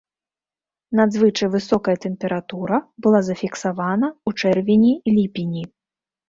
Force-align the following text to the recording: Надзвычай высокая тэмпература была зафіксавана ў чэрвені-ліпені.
Надзвычай 0.99 1.49
высокая 1.55 1.95
тэмпература 2.05 2.77
была 3.07 3.19
зафіксавана 3.29 4.07
ў 4.13 4.29
чэрвені-ліпені. 4.41 5.63